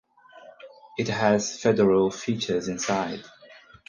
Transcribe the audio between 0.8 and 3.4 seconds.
It has Federal features inside.